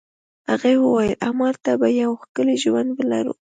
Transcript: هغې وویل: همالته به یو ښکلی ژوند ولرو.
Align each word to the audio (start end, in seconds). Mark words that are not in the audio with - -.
هغې 0.49 0.73
وویل: 0.79 1.15
همالته 1.27 1.71
به 1.81 1.87
یو 2.01 2.11
ښکلی 2.21 2.55
ژوند 2.63 2.89
ولرو. 2.93 3.33